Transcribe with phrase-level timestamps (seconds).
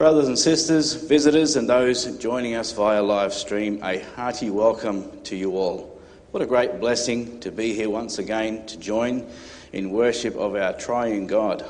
[0.00, 5.36] Brothers and sisters, visitors, and those joining us via live stream, a hearty welcome to
[5.36, 6.00] you all.
[6.30, 9.30] What a great blessing to be here once again to join
[9.74, 11.66] in worship of our triune God.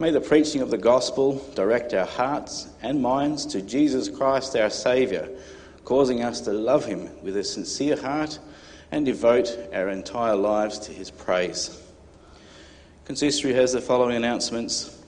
[0.00, 4.68] May the preaching of the gospel direct our hearts and minds to Jesus Christ, our
[4.68, 5.28] Saviour,
[5.84, 8.40] causing us to love Him with a sincere heart
[8.90, 11.80] and devote our entire lives to His praise.
[13.04, 15.00] Consistory has the following announcements.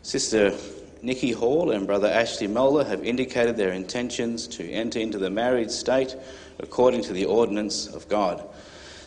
[0.00, 0.56] Sister
[1.04, 5.70] Nikki Hall and Brother Ashley Mulder have indicated their intentions to enter into the married
[5.70, 6.16] state
[6.58, 8.42] according to the ordinance of God.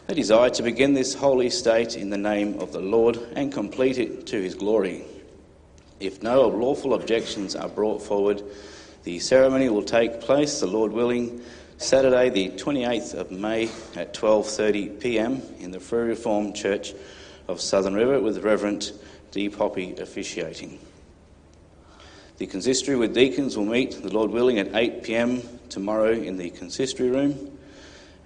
[0.05, 3.97] They desire to begin this holy state in the name of the Lord and complete
[3.97, 5.05] it to his glory.
[5.99, 8.43] If no lawful objections are brought forward,
[9.03, 11.41] the ceremony will take place, the Lord willing,
[11.79, 15.41] Saturday the 28th of May at 12:30 p.m.
[15.59, 16.93] in the Free Reformed Church
[17.47, 18.91] of Southern River with Reverend
[19.31, 19.49] D.
[19.49, 20.77] Poppy officiating.
[22.37, 26.51] The consistory with deacons will meet, the Lord willing, at 8 pm tomorrow in the
[26.51, 27.57] consistory room.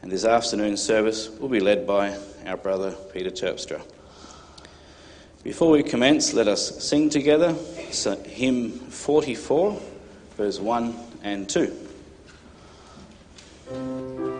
[0.02, 3.82] And this afternoon's service will be led by our brother Peter Terpstra.
[5.44, 7.56] Before we commence, let us sing together
[8.26, 9.82] hymn 44,
[10.36, 14.31] verse 1 and 2.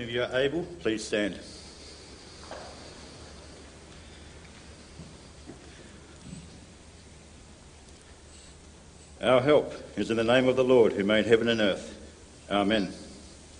[0.00, 1.38] If you are able, please stand.
[9.22, 11.96] Our help is in the name of the Lord who made heaven and earth.
[12.50, 12.92] Amen.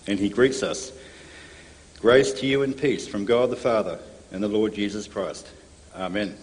[0.07, 0.91] And he greets us.
[2.01, 3.97] Grace to you and peace from God the Father
[4.31, 5.47] and the Lord Jesus Christ.
[5.95, 6.35] Amen.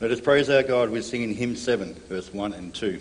[0.00, 3.00] Let us praise our God with singing hymn 7, verse 1 and 2.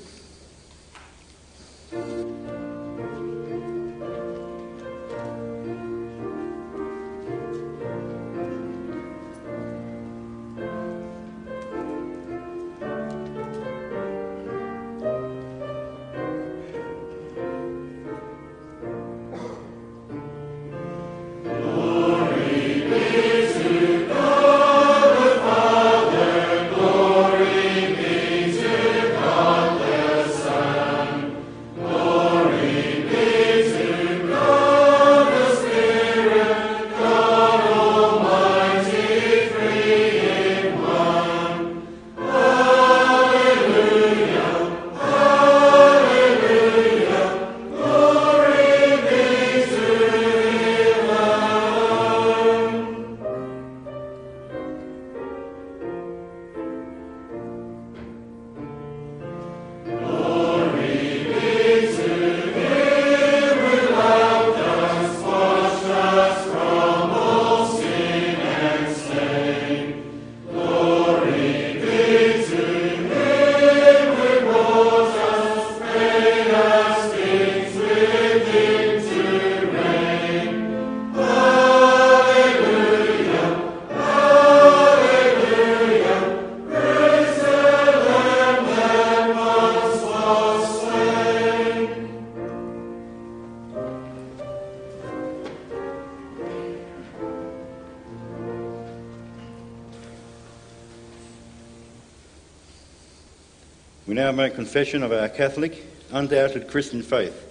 [104.75, 107.47] Confession of our Catholic, undoubted Christian faith.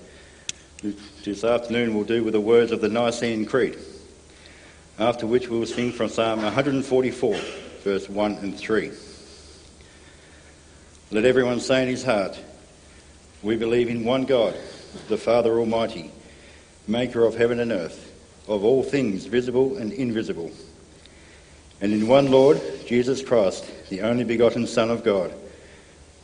[1.25, 3.79] This afternoon we'll do with the words of the Nicene Creed,
[4.99, 7.35] after which we will sing from Psalm 144,
[7.83, 8.91] verse 1 and 3.
[11.13, 12.39] Let everyone say in his heart,
[13.43, 14.55] We believe in one God,
[15.09, 16.11] the Father Almighty,
[16.87, 18.13] maker of heaven and earth,
[18.49, 20.53] of all things visible and invisible,
[21.81, 25.33] and in one Lord, Jesus Christ, the only begotten Son of God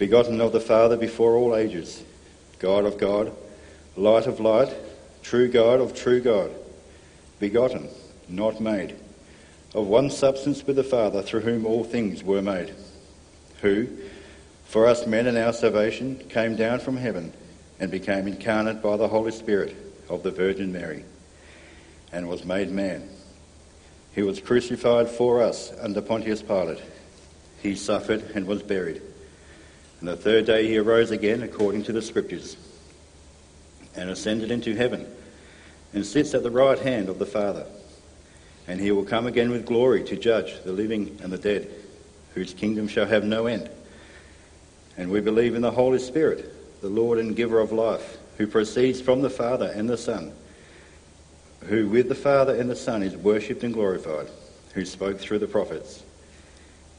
[0.00, 2.02] begotten of the Father before all ages,
[2.58, 3.36] God of God,
[3.96, 4.74] light of light,
[5.22, 6.50] true God of true God,
[7.38, 7.86] begotten,
[8.26, 8.96] not made,
[9.74, 12.72] of one substance with the Father, through whom all things were made,
[13.60, 13.88] who,
[14.64, 17.30] for us men and our salvation, came down from heaven
[17.78, 19.76] and became incarnate by the Holy Spirit
[20.08, 21.04] of the Virgin Mary,
[22.10, 23.06] and was made man.
[24.14, 26.80] He was crucified for us under Pontius Pilate.
[27.62, 29.02] He suffered and was buried
[30.00, 32.56] and the third day he arose again according to the Scriptures,
[33.94, 35.06] and ascended into heaven,
[35.92, 37.66] and sits at the right hand of the Father.
[38.66, 41.70] And he will come again with glory to judge the living and the dead,
[42.34, 43.68] whose kingdom shall have no end.
[44.96, 49.00] And we believe in the Holy Spirit, the Lord and giver of life, who proceeds
[49.00, 50.32] from the Father and the Son,
[51.64, 54.28] who with the Father and the Son is worshipped and glorified,
[54.72, 56.02] who spoke through the prophets.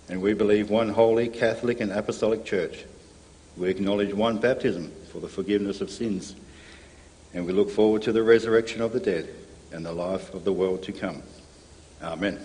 [0.08, 2.84] And we believe one holy, Catholic, and Apostolic Church
[3.58, 6.36] we acknowledge one baptism for the forgiveness of sins,
[7.34, 9.30] and we look forward to the resurrection of the dead
[9.72, 11.22] and the life of the world to come.
[12.02, 12.40] Amen.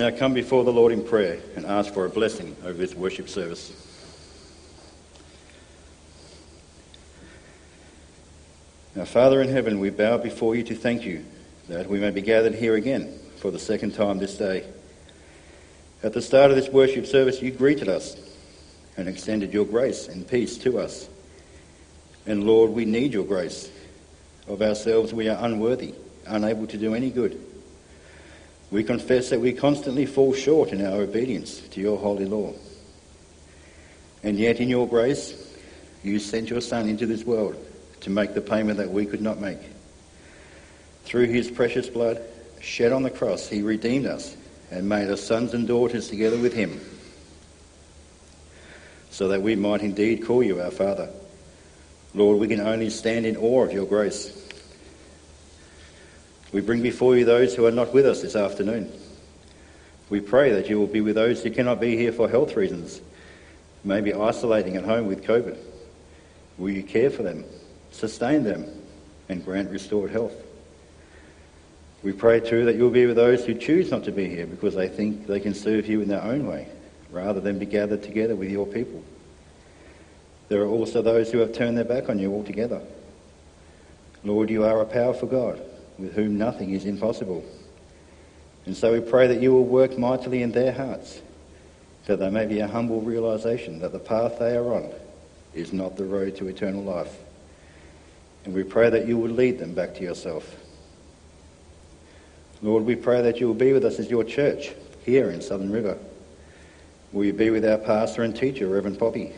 [0.00, 3.28] Now come before the Lord in prayer and ask for a blessing over this worship
[3.28, 3.70] service.
[8.96, 11.22] Now, Father in heaven, we bow before you to thank you
[11.68, 14.64] that we may be gathered here again for the second time this day.
[16.02, 18.16] At the start of this worship service, you greeted us
[18.96, 21.10] and extended your grace and peace to us.
[22.24, 23.70] And Lord, we need your grace.
[24.48, 25.92] Of ourselves, we are unworthy,
[26.26, 27.49] unable to do any good.
[28.70, 32.52] We confess that we constantly fall short in our obedience to your holy law.
[34.22, 35.34] And yet, in your grace,
[36.02, 37.56] you sent your Son into this world
[38.02, 39.58] to make the payment that we could not make.
[41.04, 42.20] Through his precious blood
[42.60, 44.36] shed on the cross, he redeemed us
[44.70, 46.80] and made us sons and daughters together with him,
[49.10, 51.08] so that we might indeed call you our Father.
[52.14, 54.48] Lord, we can only stand in awe of your grace.
[56.52, 58.90] We bring before you those who are not with us this afternoon.
[60.08, 63.00] We pray that you will be with those who cannot be here for health reasons,
[63.84, 65.56] maybe isolating at home with COVID.
[66.58, 67.44] Will you care for them,
[67.92, 68.66] sustain them,
[69.28, 70.34] and grant restored health?
[72.02, 74.74] We pray too that you'll be with those who choose not to be here because
[74.74, 76.68] they think they can serve you in their own way
[77.12, 79.04] rather than be gathered together with your people.
[80.48, 82.82] There are also those who have turned their back on you altogether.
[84.24, 85.60] Lord, you are a powerful God
[86.00, 87.44] with whom nothing is impossible.
[88.66, 91.20] And so we pray that you will work mightily in their hearts,
[92.06, 94.90] so that there may be a humble realization that the path they are on
[95.54, 97.14] is not the road to eternal life.
[98.44, 100.56] And we pray that you will lead them back to yourself.
[102.62, 104.72] Lord, we pray that you will be with us as your church
[105.04, 105.98] here in Southern River.
[107.12, 109.32] Will you be with our pastor and teacher, Reverend Poppy?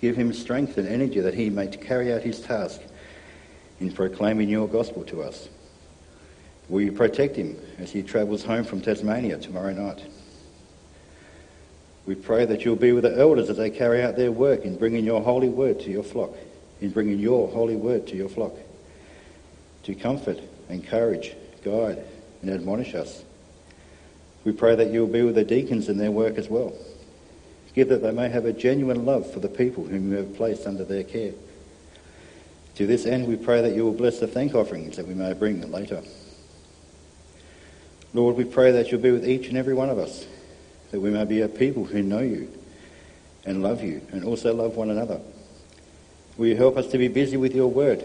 [0.00, 2.80] Give him strength and energy that he may carry out his task
[3.80, 5.48] in proclaiming your gospel to us.
[6.68, 10.04] Will you protect him as he travels home from Tasmania tomorrow night?
[12.06, 14.76] We pray that you'll be with the elders as they carry out their work in
[14.76, 16.30] bringing your holy word to your flock,
[16.80, 18.52] in bringing your holy word to your flock,
[19.84, 21.34] to comfort, encourage,
[21.64, 22.02] guide,
[22.42, 23.24] and admonish us.
[24.44, 26.72] We pray that you'll be with the deacons in their work as well.
[27.74, 30.66] Give that they may have a genuine love for the people whom you have placed
[30.66, 31.32] under their care.
[32.76, 35.32] To this end, we pray that you will bless the thank offerings that we may
[35.34, 36.02] bring later.
[38.12, 40.26] Lord, we pray that you'll be with each and every one of us,
[40.90, 42.50] that we may be a people who know you
[43.44, 45.20] and love you and also love one another.
[46.36, 48.04] Will you help us to be busy with your word?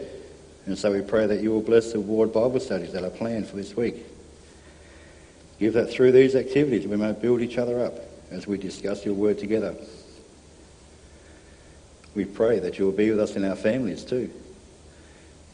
[0.66, 3.48] And so we pray that you will bless the ward Bible studies that are planned
[3.48, 4.06] for this week.
[5.60, 7.98] Give that through these activities we may build each other up
[8.32, 9.76] as we discuss your word together.
[12.14, 14.32] We pray that you will be with us in our families too.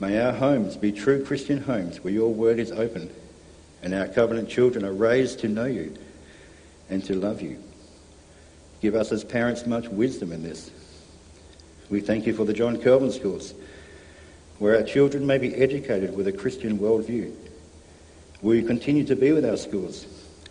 [0.01, 3.11] May our homes be true Christian homes where your word is open
[3.83, 5.95] and our covenant children are raised to know you
[6.89, 7.61] and to love you.
[8.81, 10.71] Give us as parents much wisdom in this.
[11.91, 13.53] We thank you for the John Calvin schools
[14.57, 17.31] where our children may be educated with a Christian worldview.
[18.41, 20.07] Will you continue to be with our schools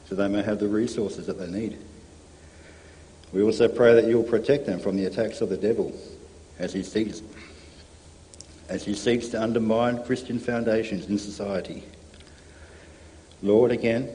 [0.09, 1.77] so they may have the resources that they need?
[3.33, 5.93] We also pray that you will protect them from the attacks of the devil
[6.61, 7.21] as he seeks,
[8.71, 11.83] as he seeks to undermine Christian foundations in society.
[13.43, 14.09] Lord, again,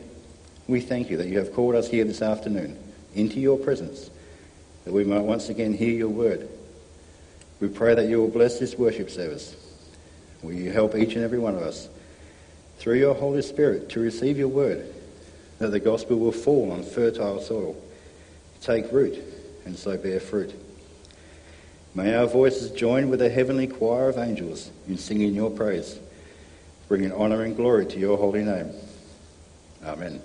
[0.68, 2.80] we thank you that you have called us here this afternoon
[3.14, 4.10] into your presence,
[4.86, 6.50] that we might once again hear your word.
[7.60, 9.56] We pray that you will bless this worship service
[10.46, 11.90] Will you help each and every one of us
[12.78, 14.86] through your Holy Spirit to receive your word,
[15.58, 17.76] that the gospel will fall on fertile soil,
[18.62, 19.18] take root,
[19.66, 20.54] and so bear fruit.
[21.96, 25.98] May our voices join with the heavenly choir of angels in singing your praise,
[26.90, 28.70] bringing honour and glory to your holy name.
[29.82, 30.22] Amen.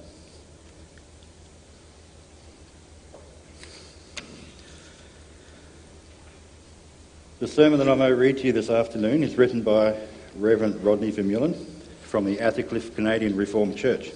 [7.38, 9.96] The sermon that I may read to you this afternoon is written by
[10.36, 11.54] Reverend Rodney Vermeulen
[12.02, 14.10] from the Attercliffe Canadian Reformed Church.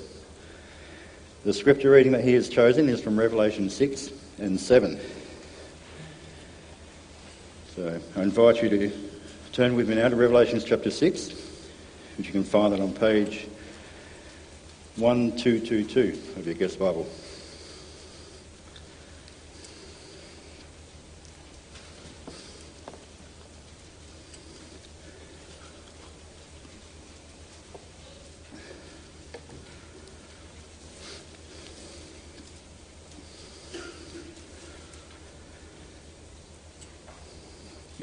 [1.44, 4.98] The scripture reading that he has chosen is from Revelation 6 and 7.
[7.74, 8.92] So I invite you to
[9.50, 11.30] turn with me now to Revelation chapter 6,
[12.16, 13.48] which you can find that on page
[14.94, 17.04] 1222 of your guest Bible.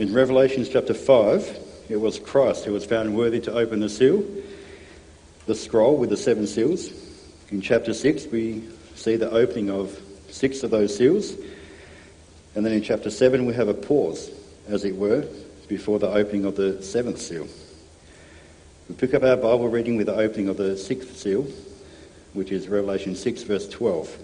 [0.01, 4.25] In Revelation chapter 5, it was Christ who was found worthy to open the seal,
[5.46, 6.91] the scroll with the seven seals.
[7.51, 9.96] In chapter 6, we see the opening of
[10.27, 11.36] six of those seals.
[12.55, 14.31] And then in chapter 7, we have a pause,
[14.67, 15.24] as it were,
[15.67, 17.48] before the opening of the seventh seal.
[18.89, 21.46] We pick up our Bible reading with the opening of the sixth seal,
[22.34, 24.17] which is Revelation 6, verse 12,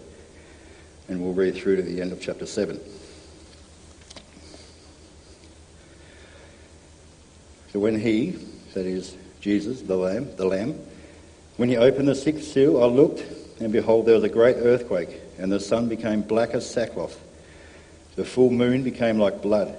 [1.07, 2.79] and we'll read through to the end of chapter 7.
[7.71, 8.31] So when he,
[8.73, 10.79] that is Jesus, the Lamb, the Lamb,
[11.57, 13.23] when he opened the sixth seal, I looked,
[13.59, 17.19] and behold, there was a great earthquake, and the sun became black as sackcloth.
[18.15, 19.75] The full moon became like blood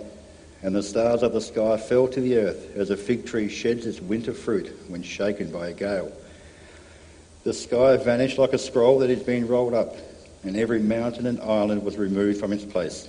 [0.63, 3.87] and the stars of the sky fell to the earth as a fig tree sheds
[3.87, 6.13] its winter fruit when shaken by a gale.
[7.45, 9.95] The sky vanished like a scroll that has been rolled up,
[10.43, 13.09] and every mountain and island was removed from its place.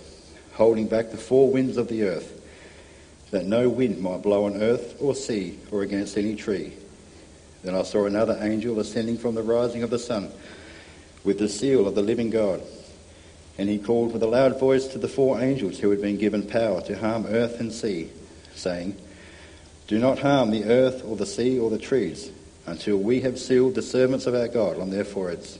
[0.61, 2.39] holding back the four winds of the earth,
[3.31, 6.71] that no wind might blow on earth or sea or against any tree.
[7.63, 10.31] Then I saw another angel ascending from the rising of the sun
[11.23, 12.61] with the seal of the living God.
[13.57, 16.45] And he called with a loud voice to the four angels who had been given
[16.45, 18.11] power to harm earth and sea,
[18.53, 18.95] saying,
[19.87, 22.31] Do not harm the earth or the sea or the trees
[22.67, 25.57] until we have sealed the servants of our God on their foreheads.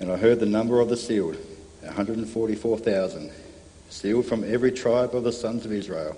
[0.00, 1.38] And I heard the number of the sealed,
[1.82, 3.30] 144,000,
[3.90, 6.16] sealed from every tribe of the sons of Israel.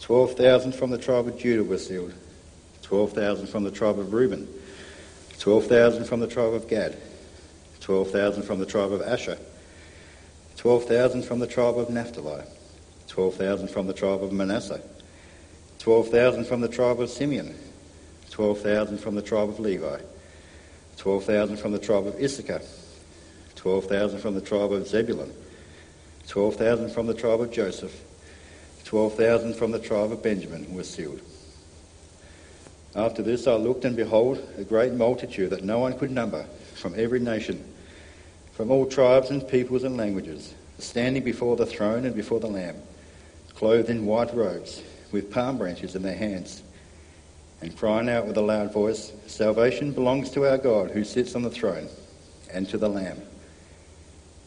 [0.00, 2.12] 12,000 from the tribe of Judah were sealed,
[2.82, 4.48] 12,000 from the tribe of Reuben,
[5.38, 6.96] 12,000 from the tribe of Gad,
[7.80, 9.38] 12,000 from the tribe of Asher,
[10.56, 12.42] 12,000 from the tribe of Naphtali,
[13.08, 14.80] 12,000 from the tribe of Manasseh,
[15.78, 17.54] 12,000 from the tribe of Simeon,
[18.30, 19.98] 12,000 from the tribe of Levi,
[20.96, 22.60] 12,000 from the tribe of Issachar,
[23.56, 25.32] 12,000 from the tribe of Zebulun,
[26.28, 28.00] 12,000 from the tribe of Joseph,
[28.84, 31.20] 12,000 from the tribe of Benjamin were sealed.
[32.94, 36.94] After this I looked, and behold, a great multitude that no one could number, from
[36.96, 37.64] every nation
[38.56, 42.76] from all tribes and peoples and languages, standing before the throne and before the Lamb,
[43.54, 46.62] clothed in white robes, with palm branches in their hands,
[47.60, 51.42] and crying out with a loud voice, Salvation belongs to our God who sits on
[51.42, 51.86] the throne,
[52.50, 53.20] and to the Lamb.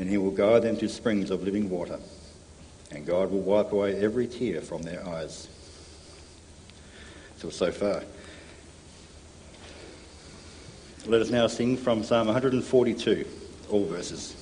[0.00, 2.00] and he will guide them to springs of living water.
[2.90, 5.46] And God will wipe away every tear from their eyes.
[7.36, 8.02] So, so far.
[11.04, 13.26] Let us now sing from Psalm 142,
[13.68, 14.39] all verses.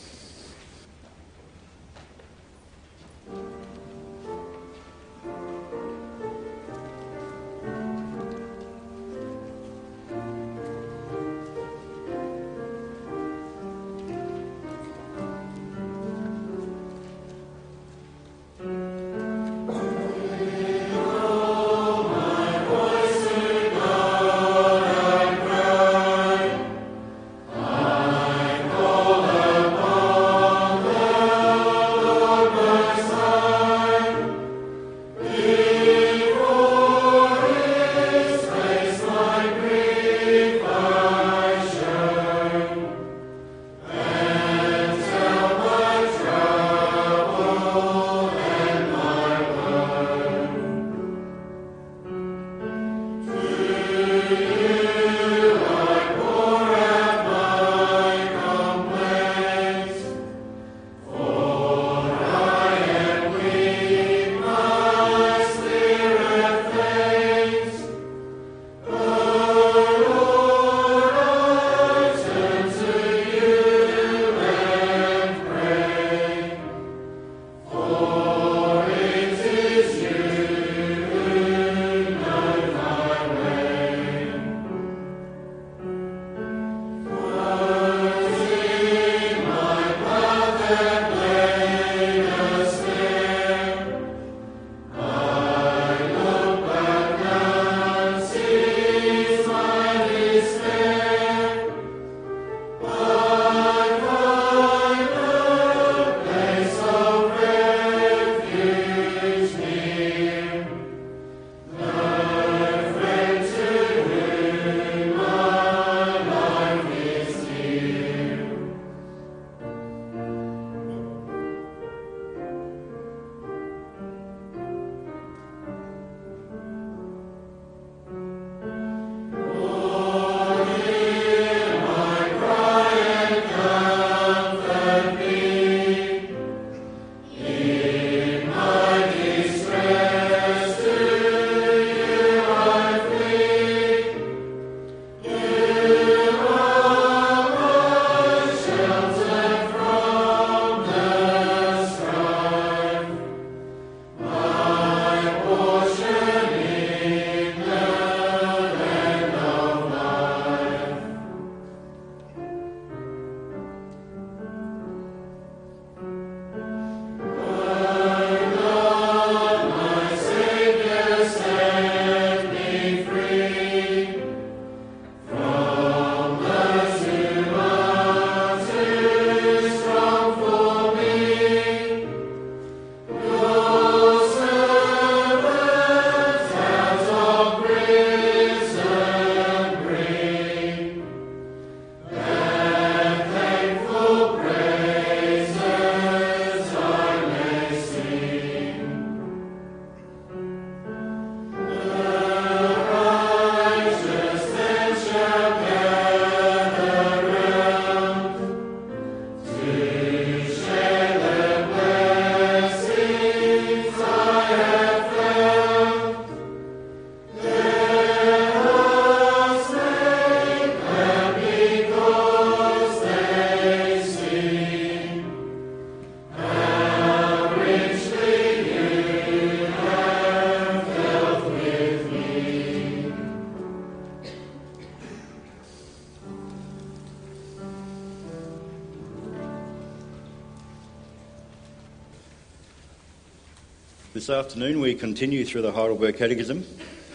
[244.28, 246.62] This afternoon we continue through the Heidelberg Catechism,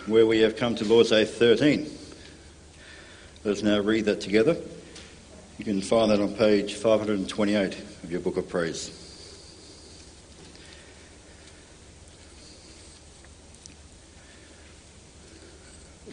[0.08, 1.88] where we have come to Lord's Day 13.
[3.44, 4.58] Let's now read that together.
[5.60, 8.90] You can find that on page 528 of your Book of Praise.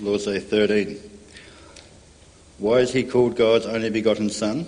[0.00, 1.00] Lord's Day 13.
[2.58, 4.66] Why is he called God's only begotten Son,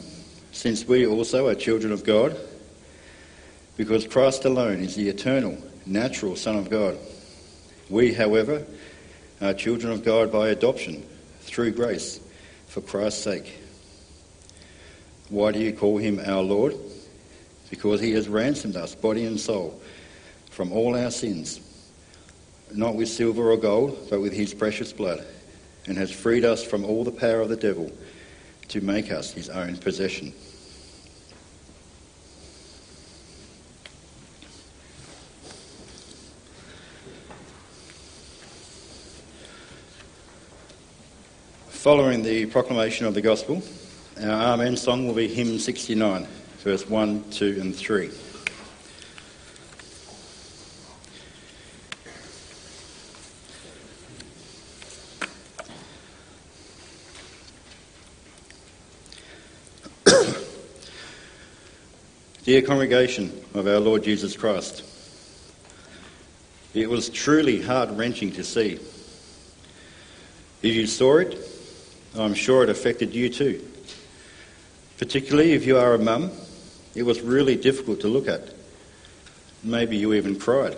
[0.53, 2.35] since we also are children of God?
[3.77, 6.99] Because Christ alone is the eternal natural Son of God.
[7.88, 8.64] We, however,
[9.40, 11.07] are children of God by adoption,
[11.40, 12.21] through grace,
[12.68, 13.53] for Christ's sake.
[15.29, 16.77] Why do you call him our Lord?
[17.71, 19.81] Because he has ransomed us, body and soul,
[20.51, 21.61] from all our sins,
[22.73, 25.25] not with silver or gold, but with his precious blood,
[25.87, 27.90] and has freed us from all the power of the devil
[28.68, 30.33] to make us his own possession.
[41.83, 43.61] Following the proclamation of the gospel,
[44.23, 48.09] our Amen song will be hymn 69, verse 1, 2, and 3.
[62.45, 64.85] Dear congregation of our Lord Jesus Christ,
[66.75, 68.79] it was truly heart wrenching to see.
[70.62, 71.51] If you saw it,
[72.18, 73.66] I'm sure it affected you too.
[74.98, 76.31] Particularly if you are a mum,
[76.94, 78.53] it was really difficult to look at.
[79.64, 80.77] Maybe you even cried.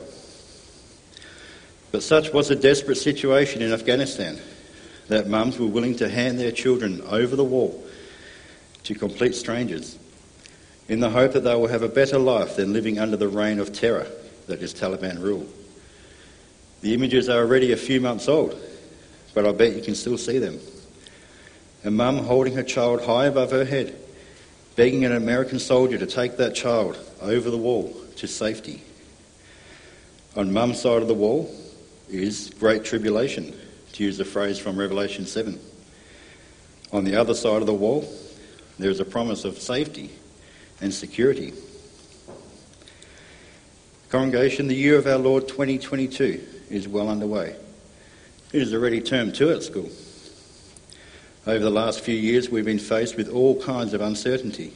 [1.90, 4.40] But such was the desperate situation in Afghanistan
[5.08, 7.84] that mums were willing to hand their children over the wall
[8.84, 9.98] to complete strangers
[10.88, 13.58] in the hope that they will have a better life than living under the reign
[13.58, 14.06] of terror
[14.46, 15.46] that is Taliban rule.
[16.82, 18.60] The images are already a few months old,
[19.32, 20.60] but I bet you can still see them
[21.84, 23.94] a mum holding her child high above her head,
[24.74, 28.82] begging an American soldier to take that child over the wall to safety.
[30.34, 31.54] On mum's side of the wall
[32.08, 33.54] is great tribulation,
[33.92, 35.60] to use a phrase from Revelation 7.
[36.92, 38.10] On the other side of the wall,
[38.78, 40.10] there is a promise of safety
[40.80, 41.52] and security.
[44.08, 47.56] Congregation, the year of our Lord 2022 is well underway.
[48.52, 49.90] It is already term two at school.
[51.46, 54.72] Over the last few years, we've been faced with all kinds of uncertainty.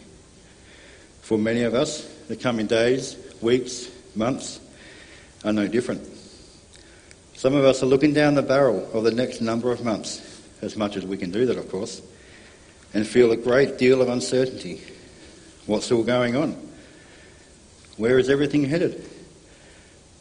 [1.23, 4.61] For many of us, the coming days, weeks, months
[5.47, 6.07] are no different.
[7.33, 10.77] Some of us are looking down the barrel of the next number of months, as
[10.77, 12.03] much as we can do that, of course,
[12.93, 14.83] and feel a great deal of uncertainty.
[15.65, 16.55] What's all going on?
[17.97, 19.09] Where is everything headed?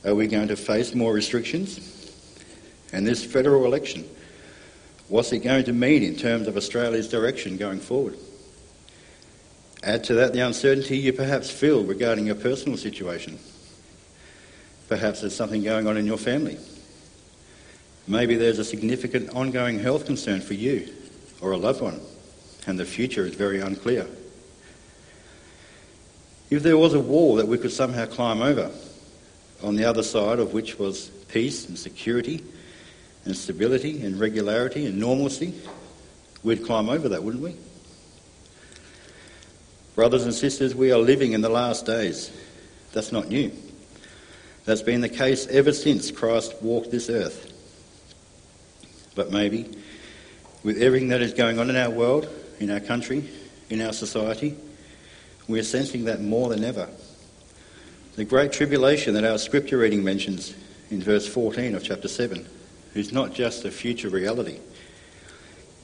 [0.06, 2.14] Are we going to face more restrictions?
[2.94, 4.08] And this federal election
[5.10, 8.18] What's it going to mean in terms of Australia's direction going forward?
[9.84, 13.40] Add to that the uncertainty you perhaps feel regarding your personal situation.
[14.90, 16.58] Perhaps there's something going on in your family.
[18.08, 20.90] Maybe there's a significant ongoing health concern for you
[21.42, 22.02] or a loved one,
[22.66, 24.08] and the future is very unclear.
[26.50, 28.72] If there was a wall that we could somehow climb over,
[29.62, 32.44] on the other side of which was peace and security
[33.28, 35.54] and stability and regularity and normalcy,
[36.44, 37.56] we'd climb over that, wouldn't we?
[39.96, 42.32] Brothers and sisters, we are living in the last days.
[42.94, 43.52] That's not new.
[44.64, 47.54] That's been the case ever since Christ walked this earth.
[49.14, 49.78] But maybe,
[50.64, 53.30] with everything that is going on in our world, in our country,
[53.70, 54.56] in our society,
[55.50, 56.88] we are sensing that more than ever.
[58.16, 60.56] The great tribulation that our scripture reading mentions
[60.90, 62.48] in verse 14 of chapter 7
[62.98, 64.60] is not just a future reality.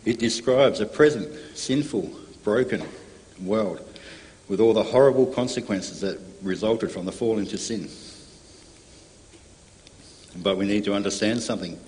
[0.06, 2.12] It describes a present, sinful,
[2.44, 2.84] broken
[3.42, 3.88] world
[4.48, 7.90] with all the horrible consequences that resulted from the fall into sin.
[10.42, 11.80] But we need to understand something.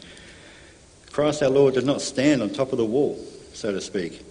[1.12, 3.20] Christ our Lord does not stand on top of the wall,
[3.54, 4.26] so to speak,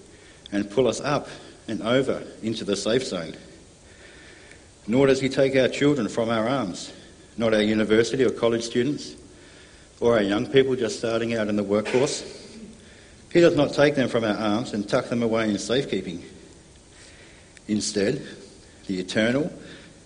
[0.52, 1.28] and pull us up
[1.68, 3.34] and over into the safe zone.
[4.86, 6.92] Nor does he take our children from our arms,
[7.36, 9.16] not our university or college students,
[10.04, 12.22] or our young people just starting out in the workforce.
[13.32, 16.22] He does not take them from our arms and tuck them away in safekeeping.
[17.68, 18.22] Instead,
[18.86, 19.50] the eternal,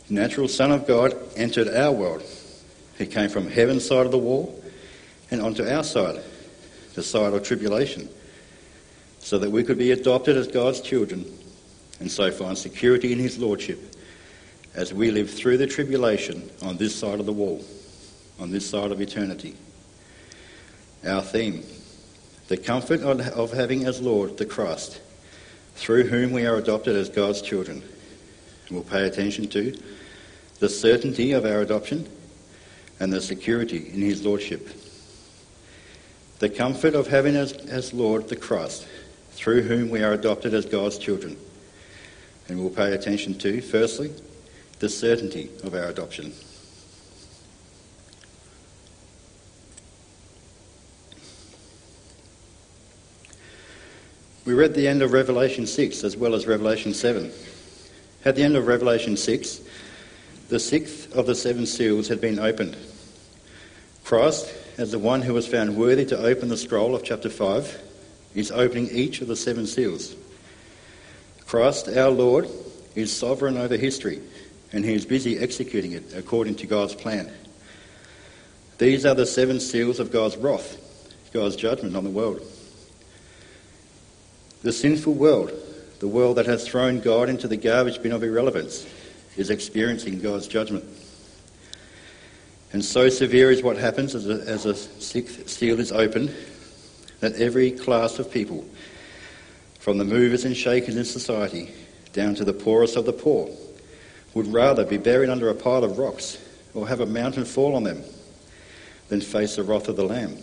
[0.09, 2.23] natural Son of God entered our world.
[2.97, 4.63] He came from heaven's side of the wall
[5.33, 6.23] and onto our side,
[6.95, 8.09] the side of tribulation,
[9.19, 11.27] so that we could be adopted as God's children
[11.99, 13.97] and so find security in His Lordship
[14.77, 17.65] as we live through the tribulation on this side of the wall.
[18.39, 19.57] on this side of eternity.
[21.05, 21.65] Our theme
[22.49, 25.01] the comfort of having as Lord the Christ,
[25.75, 27.83] through whom we are adopted as God's children.
[28.71, 29.79] We'll pay attention to
[30.59, 32.09] the certainty of our adoption
[33.01, 34.69] and the security in his Lordship.
[36.39, 38.87] The comfort of having as, as Lord the Christ,
[39.33, 41.37] through whom we are adopted as God's children.
[42.49, 44.11] And we'll pay attention to, firstly,
[44.79, 46.33] the certainty of our adoption.
[54.49, 57.31] We read the end of Revelation 6 as well as Revelation 7.
[58.25, 59.61] At the end of Revelation 6,
[60.49, 62.75] the sixth of the seven seals had been opened.
[64.05, 67.79] Christ, as the one who was found worthy to open the scroll of chapter 5,
[68.35, 70.17] is opening each of the seven seals.
[71.45, 72.49] Christ, our Lord,
[72.95, 74.23] is sovereign over history,
[74.73, 77.31] and he is busy executing it according to God's plan.
[78.79, 80.79] These are the seven seals of God's wrath,
[81.35, 82.41] God's judgment on the world.
[84.63, 85.53] The sinful world,
[86.01, 88.87] the world that has thrown God into the garbage bin of irrelevance,
[89.37, 90.85] is experiencing God's judgment.
[92.73, 96.35] And so severe is what happens as a, as a sixth seal is opened
[97.21, 98.65] that every class of people,
[99.79, 101.73] from the movers and shakers in society
[102.13, 103.49] down to the poorest of the poor,
[104.35, 106.39] would rather be buried under a pile of rocks
[106.75, 108.03] or have a mountain fall on them
[109.09, 110.37] than face the wrath of the Lamb.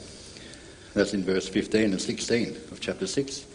[0.94, 3.46] That's in verse 15 and 16 of chapter 6.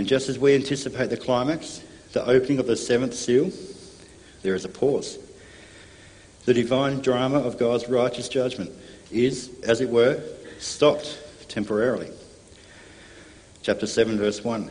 [0.00, 1.82] And just as we anticipate the climax,
[2.14, 3.52] the opening of the seventh seal,
[4.40, 5.18] there is a pause.
[6.46, 8.72] The divine drama of God's righteous judgment
[9.12, 10.18] is, as it were,
[10.58, 12.08] stopped temporarily.
[13.60, 14.70] Chapter 7, verse 1.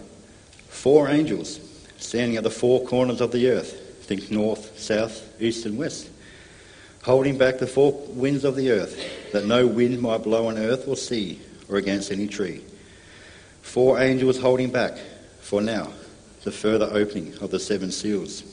[0.68, 1.60] Four angels
[1.98, 6.10] standing at the four corners of the earth, think north, south, east, and west,
[7.04, 9.00] holding back the four winds of the earth,
[9.32, 11.40] that no wind might blow on earth or sea
[11.70, 12.64] or against any tree.
[13.62, 14.98] Four angels holding back,
[15.50, 15.92] for now,
[16.44, 18.44] the further opening of the seven seals.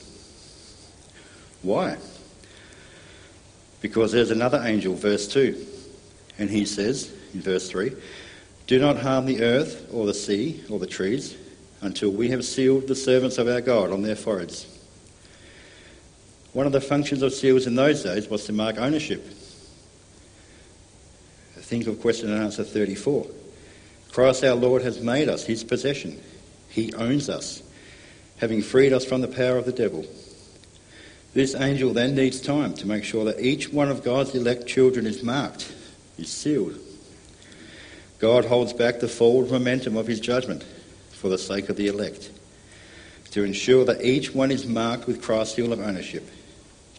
[1.61, 1.95] Why?
[3.81, 5.63] Because there's another angel, verse 2,
[6.39, 7.91] and he says in verse 3
[8.65, 11.37] Do not harm the earth or the sea or the trees
[11.81, 14.65] until we have sealed the servants of our God on their foreheads.
[16.53, 19.23] One of the functions of seals in those days was to mark ownership.
[21.57, 23.27] Think of question and answer 34.
[24.11, 26.19] Christ our Lord has made us his possession.
[26.77, 27.63] He owns us,
[28.37, 30.05] having freed us from the power of the devil.
[31.33, 35.07] This angel then needs time to make sure that each one of God's elect children
[35.07, 35.73] is marked,
[36.19, 36.77] is sealed.
[38.19, 40.61] God holds back the forward momentum of his judgment
[41.13, 42.29] for the sake of the elect,
[43.31, 46.29] to ensure that each one is marked with Christ's seal of ownership,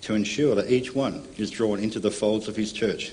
[0.01, 3.12] to ensure that each one is drawn into the folds of his church.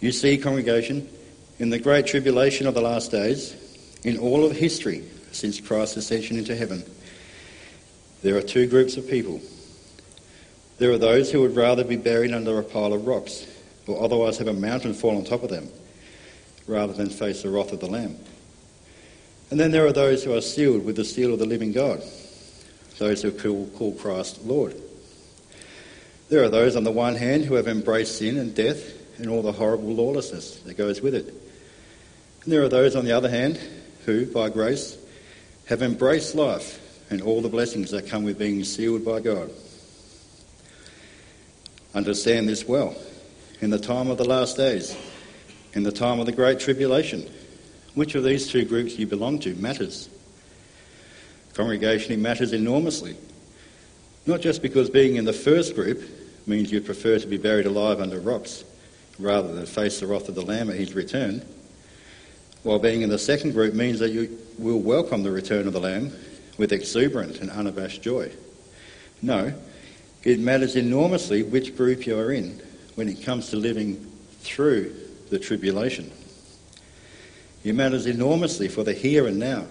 [0.00, 1.10] You see, congregation,
[1.58, 3.54] in the great tribulation of the last days,
[4.06, 6.84] in all of history since Christ's ascension into heaven,
[8.22, 9.40] there are two groups of people.
[10.78, 13.46] There are those who would rather be buried under a pile of rocks
[13.86, 15.68] or otherwise have a mountain fall on top of them
[16.68, 18.16] rather than face the wrath of the Lamb.
[19.50, 22.00] And then there are those who are sealed with the seal of the living God,
[22.98, 24.76] those who call, Christ Lord.
[26.28, 29.42] There are those on the one hand who have embraced sin and death and all
[29.42, 31.26] the horrible lawlessness that goes with it.
[32.44, 33.58] And there are those, on the other hand,
[34.06, 34.96] who, by grace,
[35.66, 39.50] have embraced life and all the blessings that come with being sealed by God.
[41.94, 42.96] Understand this well.
[43.60, 44.96] In the time of the last days,
[45.74, 47.28] in the time of the Great Tribulation,
[47.94, 50.08] which of these two groups you belong to matters.
[51.54, 53.16] Congregationally matters enormously.
[54.26, 56.02] Not just because being in the first group
[56.46, 58.64] means you prefer to be buried alive under rocks
[59.18, 61.42] rather than face the wrath of the Lamb at his return,
[62.66, 65.78] while being in the second group means that you will welcome the return of the
[65.78, 66.10] Lamb
[66.58, 68.28] with exuberant and unabashed joy.
[69.22, 69.54] No,
[70.24, 72.60] it matters enormously which group you are in
[72.96, 73.94] when it comes to living
[74.40, 74.92] through
[75.30, 76.10] the tribulation.
[77.62, 79.66] It matters enormously for the here and now,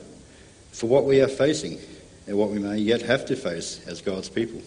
[0.72, 1.78] for what we are facing
[2.28, 4.62] and what we may yet have to face as God's people.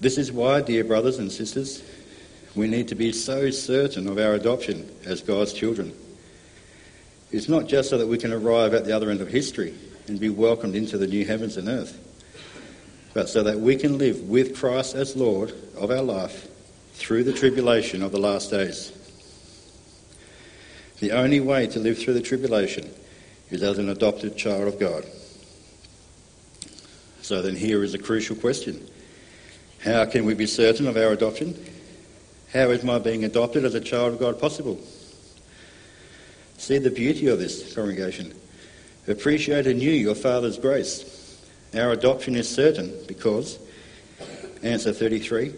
[0.00, 1.82] This is why, dear brothers and sisters,
[2.54, 5.94] we need to be so certain of our adoption as God's children.
[7.30, 9.74] It's not just so that we can arrive at the other end of history
[10.06, 11.98] and be welcomed into the new heavens and earth,
[13.14, 16.48] but so that we can live with Christ as Lord of our life
[16.92, 18.92] through the tribulation of the last days.
[21.00, 22.92] The only way to live through the tribulation
[23.50, 25.04] is as an adopted child of God.
[27.22, 28.86] So then, here is a crucial question
[29.82, 31.54] How can we be certain of our adoption?
[32.52, 34.78] How is my being adopted as a child of God possible?
[36.58, 38.34] See the beauty of this, congregation.
[39.08, 41.40] Appreciate anew your Father's grace.
[41.74, 43.58] Our adoption is certain because,
[44.62, 45.54] answer 33,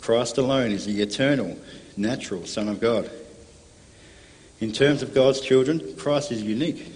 [0.00, 1.58] Christ alone is the eternal,
[1.96, 3.10] natural Son of God.
[4.60, 6.92] In terms of God's children, Christ is unique.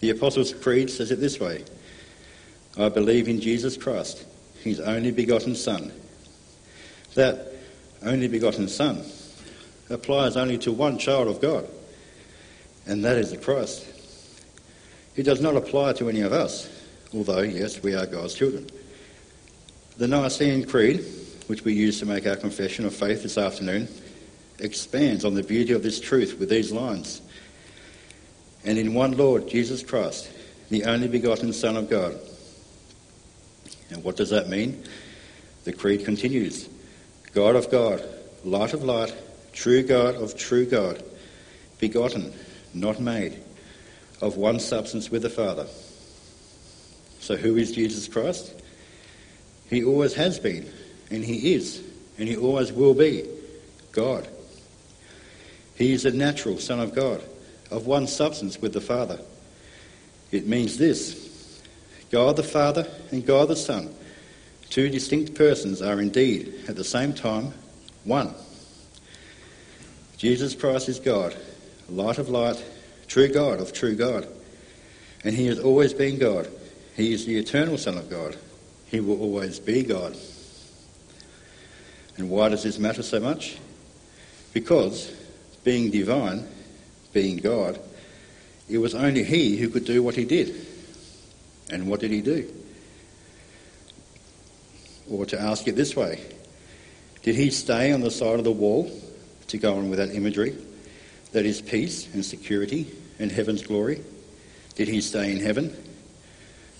[0.00, 1.64] The Apostles' Creed says it this way
[2.76, 4.26] I believe in Jesus Christ,
[4.62, 5.92] his only begotten Son.
[7.14, 7.49] That
[8.02, 9.02] only begotten Son
[9.88, 11.68] applies only to one child of God,
[12.86, 13.86] and that is the Christ.
[15.16, 16.68] It does not apply to any of us,
[17.12, 18.68] although, yes, we are God's children.
[19.98, 21.04] The Nicene Creed,
[21.46, 23.88] which we use to make our confession of faith this afternoon,
[24.60, 27.20] expands on the beauty of this truth with these lines.
[28.64, 30.30] And in one Lord, Jesus Christ,
[30.68, 32.18] the only begotten Son of God.
[33.90, 34.84] And what does that mean?
[35.64, 36.68] The Creed continues
[37.34, 38.02] God of God,
[38.44, 39.14] light of light,
[39.52, 41.02] true God of true God,
[41.78, 42.32] begotten,
[42.74, 43.40] not made,
[44.20, 45.66] of one substance with the Father.
[47.20, 48.54] So who is Jesus Christ?
[49.68, 50.68] He always has been,
[51.10, 51.82] and he is,
[52.18, 53.28] and he always will be
[53.92, 54.26] God.
[55.76, 57.22] He is a natural Son of God,
[57.70, 59.20] of one substance with the Father.
[60.32, 61.62] It means this
[62.10, 63.94] God the Father and God the Son,
[64.70, 67.52] two distinct persons, are indeed at the same time
[68.04, 68.34] one.
[70.16, 71.36] Jesus Christ is God,
[71.88, 72.62] light of light,
[73.08, 74.26] true God of true God.
[75.24, 76.48] And he has always been God.
[76.96, 78.36] He is the eternal Son of God.
[78.86, 80.16] He will always be God.
[82.16, 83.58] And why does this matter so much?
[84.52, 85.12] Because,
[85.64, 86.46] being divine,
[87.12, 87.80] being God,
[88.68, 90.66] it was only he who could do what he did.
[91.70, 92.52] And what did he do?
[95.10, 96.20] Or to ask it this way
[97.22, 98.90] Did he stay on the side of the wall,
[99.48, 100.56] to go on with that imagery,
[101.32, 102.86] that is peace and security
[103.18, 104.02] and heaven's glory?
[104.76, 105.76] Did he stay in heaven?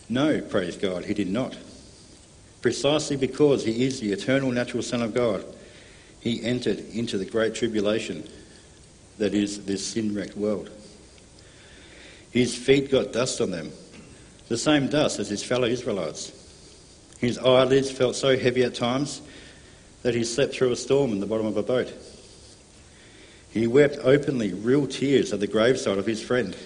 [0.08, 1.56] No, praise God, he did not.
[2.62, 5.44] Precisely because he is the eternal natural Son of God,
[6.20, 8.28] he entered into the great tribulation
[9.18, 10.70] that is this sin wrecked world.
[12.30, 13.72] His feet got dust on them,
[14.48, 16.39] the same dust as his fellow Israelites.
[17.20, 19.20] His eyelids felt so heavy at times
[20.02, 21.92] that he slept through a storm in the bottom of a boat.
[23.50, 26.56] He wept openly real tears at the graveside of his friend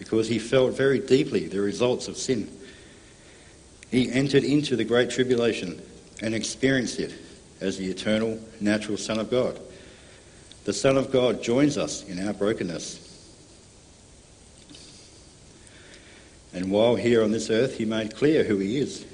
[0.00, 2.50] because he felt very deeply the results of sin.
[3.92, 5.80] He entered into the great tribulation
[6.20, 7.14] and experienced it
[7.60, 9.60] as the eternal, natural Son of God.
[10.64, 12.98] The Son of God joins us in our brokenness.
[16.52, 19.06] And while here on this earth, he made clear who he is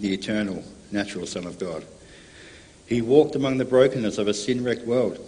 [0.00, 1.84] the eternal, natural Son of God.
[2.86, 5.18] He walked among the brokenness of a sin wrecked world.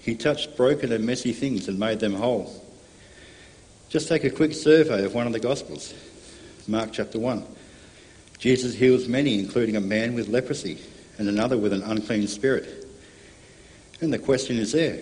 [0.00, 2.62] He touched broken and messy things and made them whole.
[3.88, 5.94] Just take a quick survey of one of the Gospels
[6.68, 7.44] Mark chapter 1.
[8.38, 10.78] Jesus heals many, including a man with leprosy
[11.18, 12.86] and another with an unclean spirit.
[14.00, 15.00] And the question is there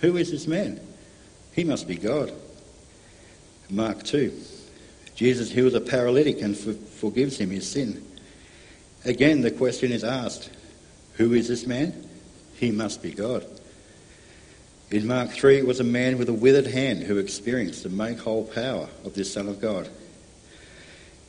[0.00, 0.80] who is this man?
[1.52, 2.32] He must be God.
[3.70, 4.32] Mark 2.
[5.14, 8.04] Jesus heals a paralytic and forgives him his sin.
[9.04, 10.50] Again, the question is asked
[11.14, 12.08] Who is this man?
[12.54, 13.44] He must be God.
[14.90, 18.18] In Mark 3, it was a man with a withered hand who experienced the make
[18.18, 19.88] whole power of this Son of God.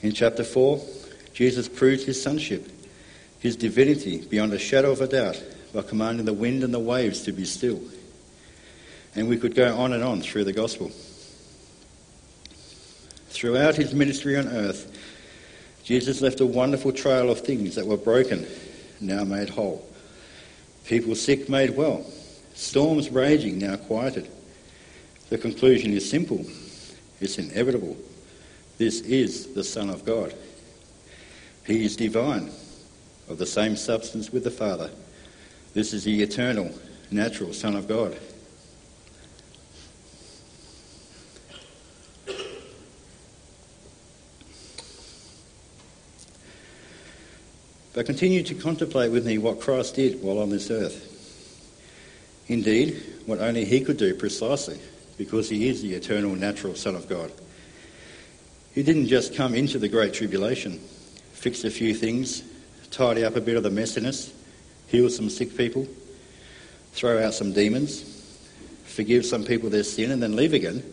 [0.01, 0.83] In chapter 4,
[1.33, 2.69] Jesus proves his sonship,
[3.39, 5.41] his divinity beyond a shadow of a doubt
[5.73, 7.79] by commanding the wind and the waves to be still.
[9.15, 10.91] And we could go on and on through the gospel.
[13.29, 14.91] Throughout his ministry on earth,
[15.83, 18.47] Jesus left a wonderful trail of things that were broken,
[19.01, 19.85] now made whole.
[20.85, 22.05] People sick made well.
[22.53, 24.29] Storms raging, now quieted.
[25.29, 26.45] The conclusion is simple.
[27.19, 27.97] It's inevitable.
[28.77, 30.33] This is the Son of God.
[31.65, 32.51] He is divine,
[33.29, 34.89] of the same substance with the Father.
[35.73, 36.71] This is the eternal,
[37.11, 38.17] natural Son of God.
[47.93, 51.09] But continue to contemplate with me what Christ did while on this earth.
[52.47, 54.79] Indeed, what only he could do precisely,
[55.17, 57.31] because he is the eternal, natural Son of God.
[58.73, 60.79] He didn't just come into the Great Tribulation,
[61.33, 62.43] fix a few things,
[62.89, 64.33] tidy up a bit of the messiness,
[64.87, 65.87] heal some sick people,
[66.93, 68.01] throw out some demons,
[68.85, 70.83] forgive some people their sin, and then leave again.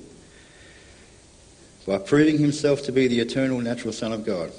[1.87, 4.53] By proving himself to be the eternal, natural Son of God,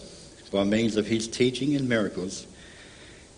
[0.51, 2.45] by means of his teaching and miracles,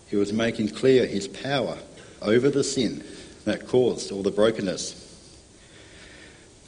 [0.08, 1.78] he was making clear his power
[2.20, 3.04] over the sin
[3.44, 5.00] that caused all the brokenness.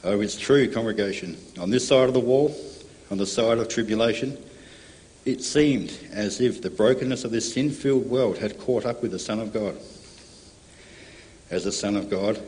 [0.03, 1.37] Oh, it's true, congregation.
[1.59, 2.55] On this side of the wall,
[3.11, 4.37] on the side of tribulation,
[5.25, 9.11] it seemed as if the brokenness of this sin filled world had caught up with
[9.11, 9.77] the Son of God.
[11.49, 12.41] As the Son of God,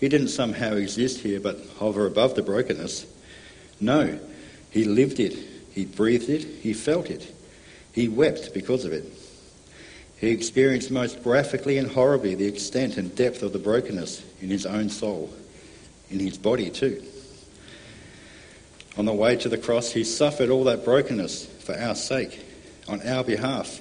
[0.00, 3.06] he didn't somehow exist here but hover above the brokenness.
[3.80, 4.18] No,
[4.70, 5.38] he lived it,
[5.72, 7.34] he breathed it, he felt it.
[7.92, 9.04] He wept because of it.
[10.18, 14.66] He experienced most graphically and horribly the extent and depth of the brokenness in his
[14.66, 15.32] own soul,
[16.10, 17.02] in his body too.
[18.96, 22.44] On the way to the cross, he suffered all that brokenness for our sake,
[22.88, 23.80] on our behalf.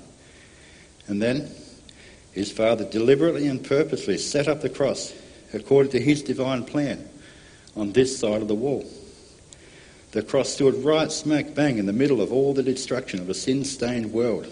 [1.07, 1.49] And then
[2.33, 5.13] his Father deliberately and purposely set up the cross
[5.53, 7.09] according to his divine plan
[7.75, 8.85] on this side of the wall.
[10.11, 13.33] The cross stood right smack bang in the middle of all the destruction of a
[13.33, 14.47] sin stained world.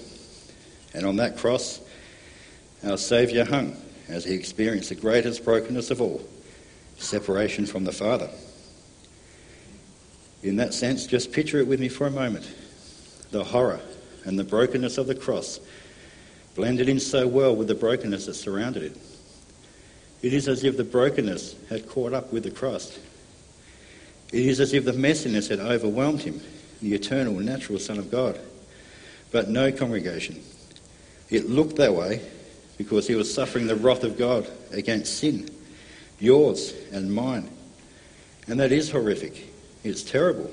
[0.93, 1.81] And on that cross,
[2.83, 3.75] our Saviour hung
[4.07, 6.21] as he experienced the greatest brokenness of all
[6.97, 8.29] separation from the Father.
[10.43, 12.49] In that sense, just picture it with me for a moment.
[13.31, 13.81] The horror
[14.25, 15.59] and the brokenness of the cross
[16.55, 18.97] blended in so well with the brokenness that surrounded it.
[20.21, 22.97] It is as if the brokenness had caught up with the cross.
[24.31, 26.41] It is as if the messiness had overwhelmed him,
[26.81, 28.39] the eternal, natural Son of God.
[29.31, 30.41] But no congregation.
[31.29, 32.21] It looked that way
[32.77, 35.49] because he was suffering the wrath of God against sin,
[36.19, 37.49] yours and mine.
[38.47, 39.47] And that is horrific.
[39.83, 40.51] It's terrible.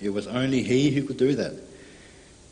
[0.00, 1.54] It was only he who could do that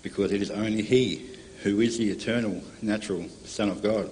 [0.03, 1.31] because it is only he
[1.63, 4.11] who is the eternal, natural Son of God.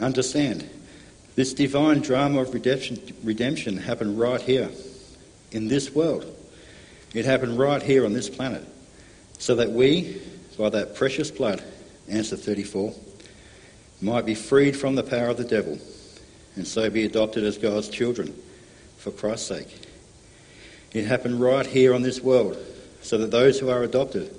[0.00, 0.68] Understand,
[1.38, 4.68] this divine drama of redemption, redemption happened right here
[5.52, 6.26] in this world.
[7.14, 8.66] It happened right here on this planet.
[9.38, 10.20] So that we,
[10.58, 11.62] by that precious blood,
[12.08, 12.92] answer 34,
[14.00, 15.78] might be freed from the power of the devil
[16.56, 18.36] and so be adopted as God's children
[18.96, 19.78] for Christ's sake.
[20.92, 22.58] It happened right here on this world
[23.00, 24.36] so that those who are adopted,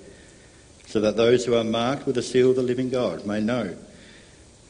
[0.88, 3.78] so that those who are marked with the seal of the living God may know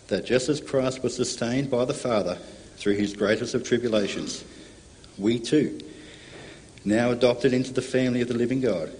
[0.10, 2.36] that just as Christ was sustained by the Father
[2.78, 4.44] through his greatest of tribulations,
[5.18, 5.80] we too,
[6.84, 8.92] now adopted into the family of the living God,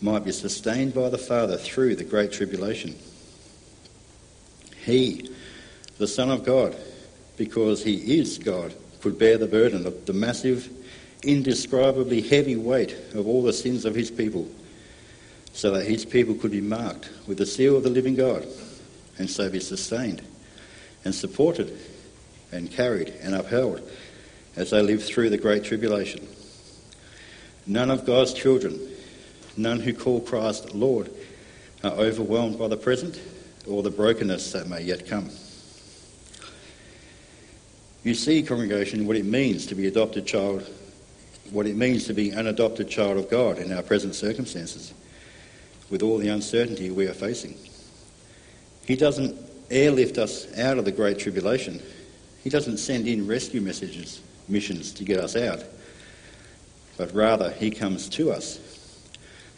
[0.00, 2.96] might be sustained by the Father through the great tribulation.
[4.84, 5.30] He,
[5.98, 6.76] the Son of God,
[7.36, 10.70] because he is God, could bear the burden of the massive,
[11.22, 14.48] indescribably heavy weight of all the sins of his people,
[15.52, 18.46] so that his people could be marked with the seal of the living God
[19.20, 20.22] and so be sustained
[21.04, 21.78] and supported
[22.52, 23.88] and carried and upheld
[24.56, 26.26] as they live through the great tribulation.
[27.66, 28.80] None of God's children,
[29.58, 31.10] none who call Christ Lord,
[31.84, 33.20] are overwhelmed by the present
[33.68, 35.28] or the brokenness that may yet come.
[38.02, 40.66] You see, congregation, what it means to be adopted child,
[41.50, 44.94] what it means to be an adopted child of God in our present circumstances,
[45.90, 47.58] with all the uncertainty we are facing.
[48.90, 49.38] He doesn't
[49.70, 51.80] airlift us out of the great tribulation.
[52.42, 55.62] He doesn't send in rescue messages, missions to get us out.
[56.96, 58.58] But rather, He comes to us,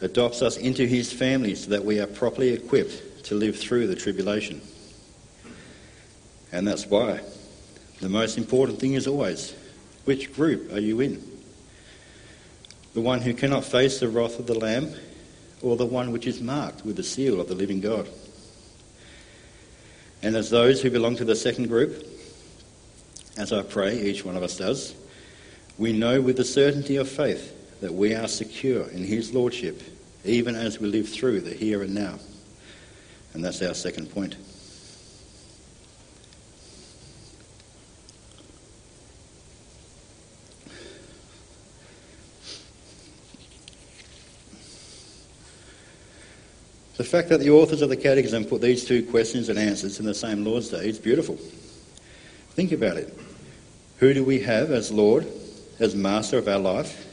[0.03, 3.97] adopts us into His family so that we are properly equipped to live through the
[3.97, 4.61] tribulation.
[6.53, 7.21] And that's why
[8.03, 9.55] the most important thing is always
[10.05, 11.27] which group are you in?
[12.93, 14.95] The one who cannot face the wrath of the Lamb,
[15.63, 18.07] or the one which is marked with the seal of the living God?
[20.23, 22.07] And as those who belong to the second group,
[23.37, 24.95] as I pray each one of us does,
[25.79, 29.83] we know with the certainty of faith that we are secure in His Lordship,
[30.25, 32.19] even as we live through the here and now.
[33.35, 34.37] And that's our second point.
[47.03, 50.07] The fact that the authors of the Catechism put these two questions and answers in
[50.07, 51.35] the same Lord's Day is beautiful.
[52.55, 53.19] Think about it.
[53.97, 55.27] Who do we have as Lord,
[55.81, 57.05] as Master of our life?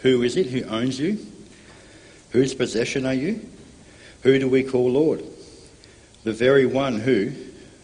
[0.00, 1.18] Who is it who owns you?
[2.30, 3.46] Whose possession are you?
[4.22, 5.22] Who do we call Lord?
[6.22, 7.30] The very one who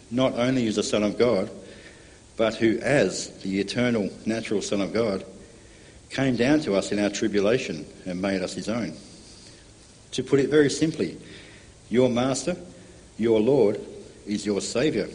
[0.09, 1.51] not only is the Son of God,
[2.35, 5.23] but who, as the eternal, natural Son of God,
[6.09, 8.95] came down to us in our tribulation and made us his own.
[10.11, 11.17] To put it very simply,
[11.89, 12.57] your master,
[13.17, 13.79] your Lord,
[14.25, 15.07] is your Saviour.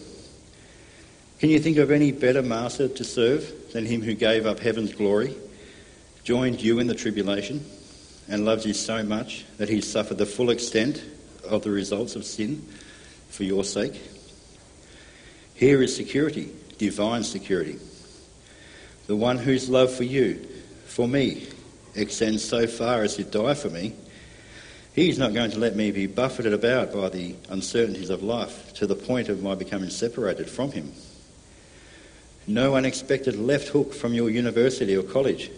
[1.39, 4.95] Can you think of any better master to serve than him who gave up heaven's
[4.95, 5.35] glory,
[6.25, 7.65] joined you in the tribulation,
[8.29, 11.05] and loves you so much that he suffered the full extent
[11.45, 12.67] of the results of sin
[13.29, 14.01] for your sake.
[15.55, 17.79] Here is security, divine security.
[19.07, 20.47] The one whose love for you,
[20.87, 21.47] for me,
[21.95, 23.95] extends so far as to die for me,
[24.97, 28.87] he's not going to let me be buffeted about by the uncertainties of life to
[28.89, 30.91] the point of my becoming separated from him.
[32.49, 35.51] No unexpected left hook from your university or college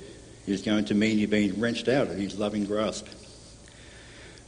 [0.47, 3.07] is going to mean you're being wrenched out of his loving grasp.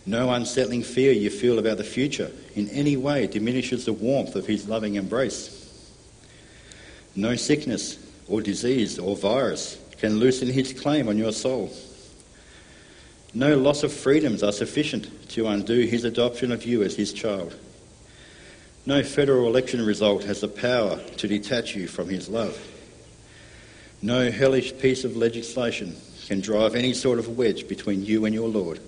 [0.06, 4.46] No unsettling fear you feel about the future in any way diminishes the warmth of
[4.46, 5.56] his loving embrace.
[7.14, 11.70] No sickness or disease or virus can loosen his claim on your soul.
[13.32, 17.54] No loss of freedoms are sufficient to undo his adoption of you as his child.
[18.86, 22.58] No federal election result has the power to detach you from his love.
[24.02, 28.48] No hellish piece of legislation can drive any sort of wedge between you and your
[28.48, 28.80] Lord.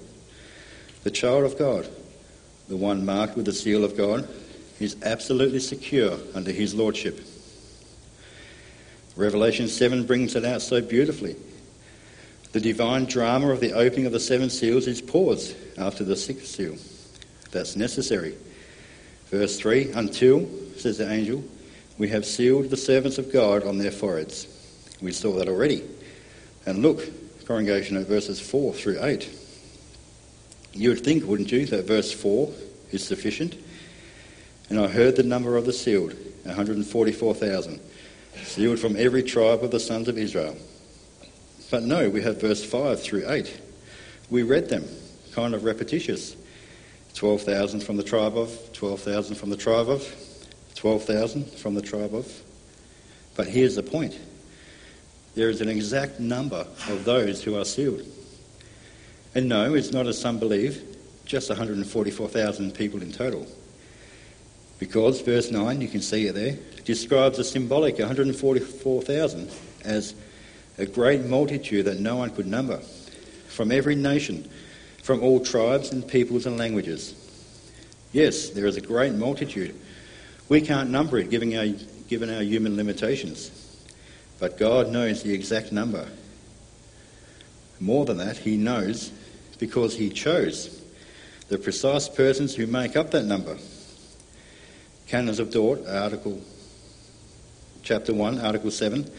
[1.04, 1.88] The child of God,
[2.68, 4.28] the one marked with the seal of God,
[4.80, 7.20] is absolutely secure under his lordship.
[9.14, 11.36] Revelation 7 brings it out so beautifully.
[12.52, 16.46] The divine drama of the opening of the seven seals is paused after the sixth
[16.46, 16.76] seal.
[17.50, 18.36] That's necessary.
[19.26, 21.42] Verse 3 Until, says the angel,
[21.96, 24.46] we have sealed the servants of God on their foreheads.
[25.00, 25.82] We saw that already.
[26.66, 27.02] And look,
[27.46, 29.38] congregation, at verses 4 through 8.
[30.74, 32.52] You would think, wouldn't you, that verse 4
[32.92, 33.56] is sufficient?
[34.68, 37.80] And I heard the number of the sealed, 144,000,
[38.44, 40.56] sealed from every tribe of the sons of Israel.
[41.72, 43.60] But no, we have verse 5 through 8.
[44.28, 44.86] We read them,
[45.32, 46.36] kind of repetitious.
[47.14, 50.06] 12,000 from the tribe of, 12,000 from the tribe of,
[50.74, 52.30] 12,000 from the tribe of.
[53.36, 54.18] But here's the point
[55.34, 58.02] there is an exact number of those who are sealed.
[59.34, 60.82] And no, it's not as some believe,
[61.24, 63.46] just 144,000 people in total.
[64.78, 69.50] Because verse 9, you can see it there, describes a symbolic 144,000
[69.86, 70.14] as
[70.82, 72.78] a great multitude that no one could number,
[73.46, 74.50] from every nation,
[75.02, 77.14] from all tribes and peoples and languages.
[78.12, 79.74] Yes, there is a great multitude.
[80.48, 81.66] We can't number it given our,
[82.08, 83.50] given our human limitations,
[84.40, 86.08] but God knows the exact number.
[87.78, 89.12] More than that, He knows
[89.58, 90.82] because He chose
[91.48, 93.56] the precise persons who make up that number.
[95.06, 96.40] Canons of Dort, Article
[97.82, 99.10] chapter 1, Article 7,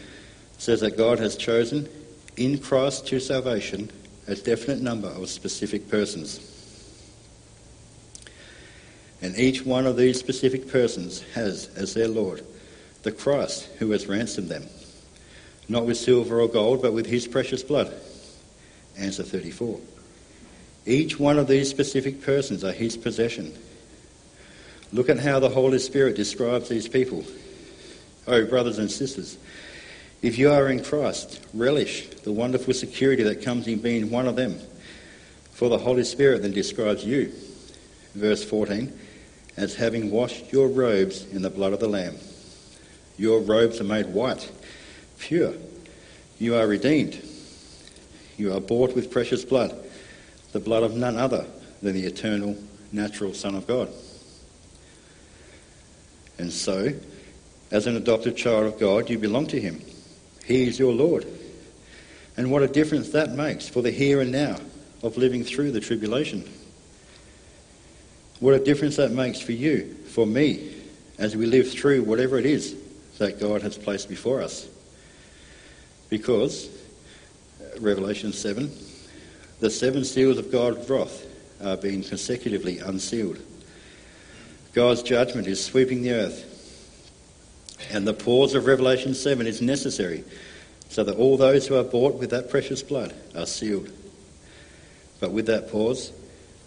[0.58, 1.88] says that God has chosen
[2.36, 3.90] in Christ to salvation
[4.26, 6.50] a definite number of specific persons.
[9.20, 12.44] And each one of these specific persons has as their Lord
[13.04, 14.64] the Christ who has ransomed them,
[15.68, 17.94] not with silver or gold, but with his precious blood.
[18.96, 19.78] Answer 34.
[20.86, 23.52] Each one of these specific persons are his possession.
[24.92, 27.24] Look at how the Holy Spirit describes these people.
[28.26, 29.36] Oh, brothers and sisters,
[30.24, 34.36] if you are in Christ, relish the wonderful security that comes in being one of
[34.36, 34.58] them.
[35.52, 37.30] For the Holy Spirit then describes you,
[38.14, 38.90] verse 14,
[39.58, 42.16] as having washed your robes in the blood of the Lamb.
[43.18, 44.50] Your robes are made white,
[45.18, 45.52] pure.
[46.38, 47.22] You are redeemed.
[48.38, 49.76] You are bought with precious blood,
[50.52, 51.44] the blood of none other
[51.82, 52.56] than the eternal,
[52.92, 53.90] natural Son of God.
[56.38, 56.94] And so,
[57.70, 59.82] as an adopted child of God, you belong to Him.
[60.46, 61.26] He is your Lord.
[62.36, 64.56] And what a difference that makes for the here and now
[65.02, 66.48] of living through the tribulation.
[68.40, 70.74] What a difference that makes for you, for me,
[71.18, 72.76] as we live through whatever it is
[73.18, 74.66] that God has placed before us.
[76.10, 76.68] Because,
[77.80, 78.70] Revelation 7,
[79.60, 81.24] the seven seals of God's wrath
[81.62, 83.38] are being consecutively unsealed.
[84.72, 86.53] God's judgment is sweeping the earth
[87.90, 90.24] and the pause of Revelation 7 is necessary
[90.88, 93.90] so that all those who are bought with that precious blood are sealed.
[95.20, 96.12] But with that pause,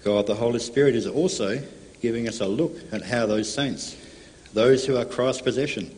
[0.03, 1.62] God the Holy Spirit is also
[2.01, 3.95] giving us a look at how those saints,
[4.53, 5.97] those who are Christ's possession,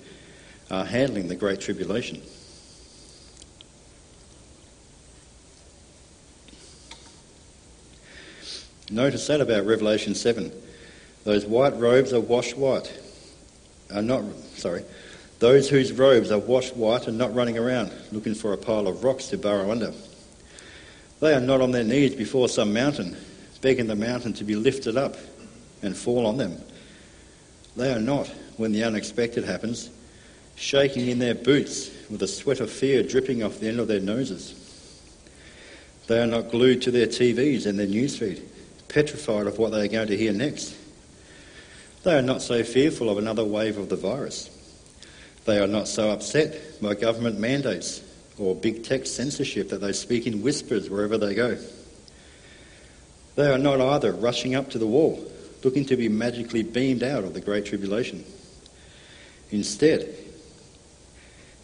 [0.72, 2.22] are handling the Great Tribulation.
[8.91, 10.51] Notice that about Revelation 7.
[11.24, 12.91] Those white robes are washed white.
[13.94, 14.24] Are not,
[14.56, 14.84] sorry,
[15.40, 19.04] those whose robes are washed white and not running around looking for a pile of
[19.04, 19.94] rocks to burrow under.
[21.20, 23.18] They are not on their knees before some mountain,
[23.62, 25.18] begging the mountain to be lifted up
[25.82, 26.62] and fall on them.
[27.76, 28.28] They are not,
[28.58, 29.90] when the unexpected happens,
[30.56, 34.02] shaking in their boots with the sweat of fear dripping off the end of their
[34.02, 34.56] noses.
[36.08, 38.42] They are not glued to their TVs and their newsfeed,
[38.88, 40.76] petrified of what they are going to hear next.
[42.04, 44.50] They are not so fearful of another wave of the virus.
[45.45, 48.02] They are not so upset by government mandates
[48.38, 51.58] or big tech censorship that they speak in whispers wherever they go.
[53.36, 55.30] They are not either rushing up to the wall,
[55.64, 58.24] looking to be magically beamed out of the Great Tribulation.
[59.52, 60.14] Instead,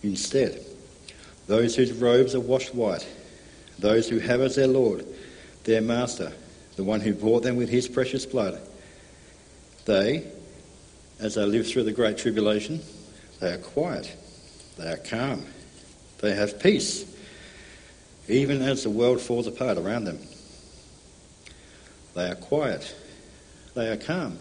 [0.03, 0.65] instead,
[1.47, 3.07] those whose robes are washed white,
[3.79, 5.05] those who have as their Lord,
[5.63, 6.33] their Master,
[6.75, 8.59] the one who bought them with his precious blood,
[9.85, 10.25] they,
[11.19, 12.81] as they live through the Great Tribulation,
[13.39, 14.15] they are quiet,
[14.77, 15.45] they are calm,
[16.19, 17.05] they have peace,
[18.27, 20.19] even as the world falls apart around them.
[22.15, 22.95] They are quiet,
[23.75, 24.39] they are calm,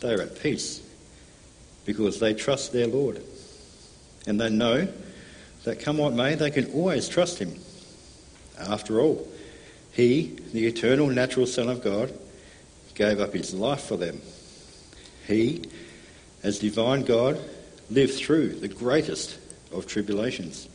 [0.00, 0.82] they are at peace
[1.84, 3.22] because they trust their Lord.
[4.26, 4.88] And they know
[5.64, 7.54] that come what may, they can always trust Him.
[8.58, 9.26] After all,
[9.92, 12.12] He, the eternal natural Son of God,
[12.96, 14.20] gave up His life for them.
[15.26, 15.62] He,
[16.42, 17.38] as divine God,
[17.90, 19.38] lived through the greatest
[19.72, 20.68] of tribulations.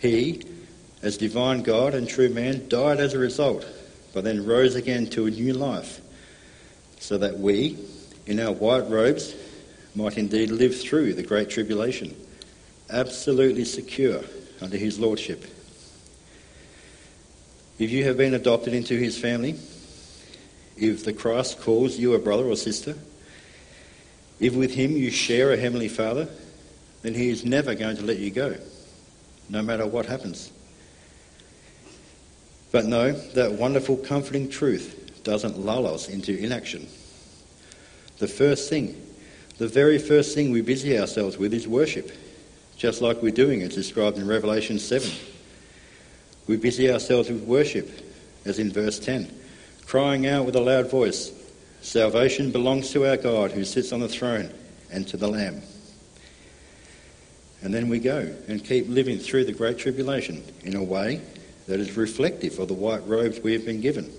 [0.00, 0.42] He,
[1.02, 3.66] as divine God and true man, died as a result,
[4.12, 6.00] but then rose again to a new life,
[6.98, 7.78] so that we,
[8.26, 9.34] in our white robes,
[9.94, 12.16] might indeed live through the great tribulation,
[12.90, 14.22] absolutely secure
[14.60, 15.44] under his lordship.
[17.78, 19.56] If you have been adopted into his family,
[20.76, 22.94] if the Christ calls you a brother or sister,
[24.40, 26.28] if with him you share a heavenly Father,
[27.02, 28.56] then he is never going to let you go,
[29.48, 30.50] no matter what happens.
[32.72, 36.88] But no, that wonderful, comforting truth doesn't lull us into inaction.
[38.18, 39.00] The first thing
[39.58, 42.10] the very first thing we busy ourselves with is worship,
[42.76, 45.08] just like we're doing as described in Revelation 7.
[46.48, 47.88] We busy ourselves with worship,
[48.44, 49.32] as in verse 10,
[49.86, 51.32] crying out with a loud voice,
[51.82, 54.50] Salvation belongs to our God who sits on the throne
[54.90, 55.60] and to the Lamb.
[57.62, 61.20] And then we go and keep living through the Great Tribulation in a way
[61.66, 64.10] that is reflective of the white robes we have been given,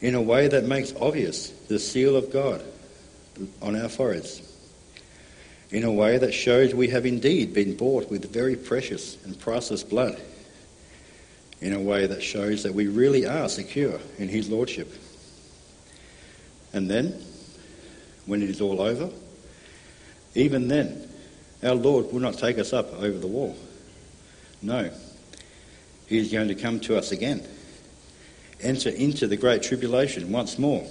[0.00, 2.62] in a way that makes obvious the seal of God
[3.62, 4.42] on our foreheads
[5.70, 9.82] in a way that shows we have indeed been bought with very precious and priceless
[9.82, 10.20] blood,
[11.60, 14.92] in a way that shows that we really are secure in His Lordship.
[16.72, 17.20] And then,
[18.26, 19.10] when it is all over,
[20.34, 21.08] even then,
[21.62, 23.56] our Lord will not take us up over the wall.
[24.62, 24.90] No,
[26.06, 27.42] He is going to come to us again,
[28.60, 30.86] enter into the great tribulation once more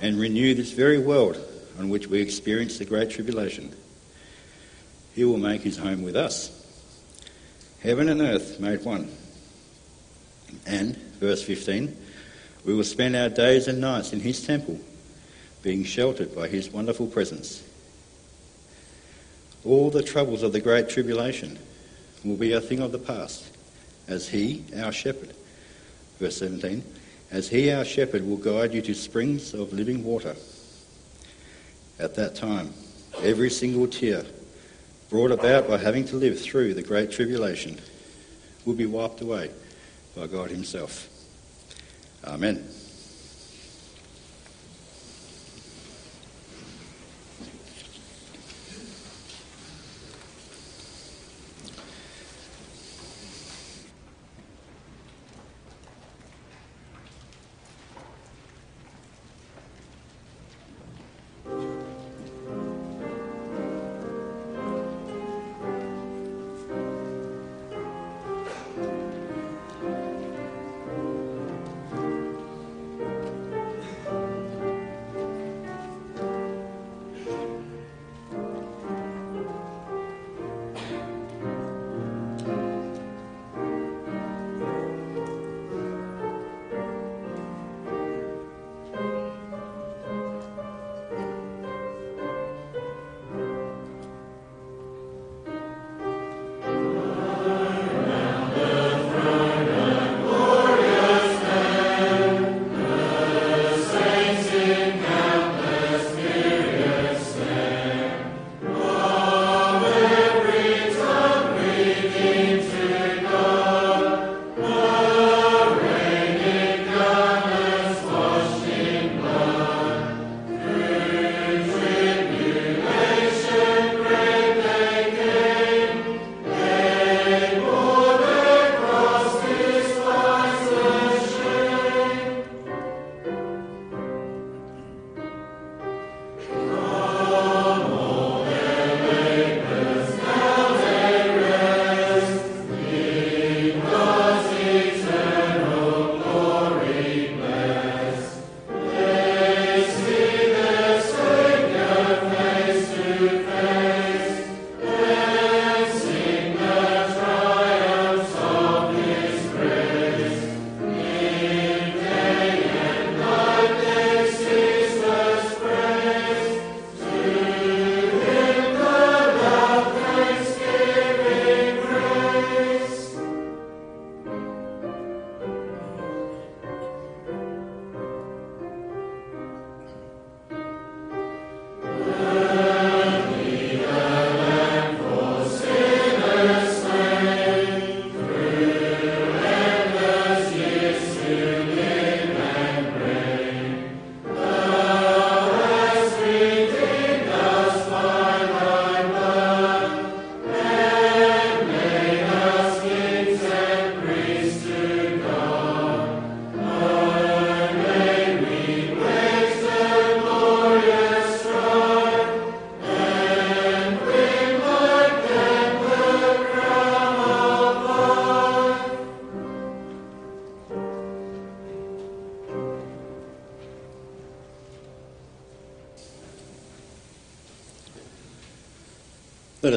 [0.00, 1.38] and renew this very world
[1.78, 3.74] on which we experience the great tribulation.
[5.14, 6.57] He will make his home with us.
[7.80, 9.08] Heaven and earth made one.
[10.66, 11.96] And, verse 15,
[12.64, 14.80] we will spend our days and nights in his temple,
[15.62, 17.62] being sheltered by his wonderful presence.
[19.64, 21.58] All the troubles of the great tribulation
[22.24, 23.44] will be a thing of the past,
[24.08, 25.34] as he, our shepherd,
[26.18, 26.82] verse 17,
[27.30, 30.34] as he, our shepherd, will guide you to springs of living water.
[32.00, 32.72] At that time,
[33.22, 34.24] every single tear
[35.08, 37.78] brought about by having to live through the great tribulation
[38.64, 39.50] will be wiped away
[40.16, 41.08] by God Himself.
[42.24, 42.68] Amen.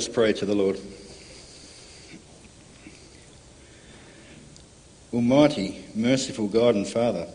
[0.02, 0.80] Us pray to the Lord.
[5.14, 7.28] Almighty, merciful God and Father,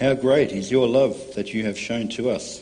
[0.00, 2.60] how great is your love that you have shown to us,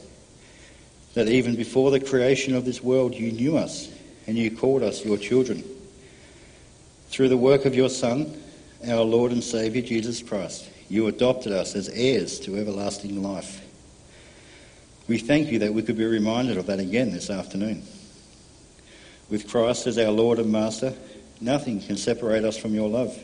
[1.14, 3.88] that even before the creation of this world you knew us
[4.26, 5.64] and you called us your children.
[7.09, 8.38] Through the work of your Son,
[8.86, 13.64] our Lord and Saviour Jesus Christ, you adopted us as heirs to everlasting life.
[15.09, 17.84] We thank you that we could be reminded of that again this afternoon.
[19.31, 20.95] With Christ as our Lord and Master,
[21.41, 23.16] nothing can separate us from your love.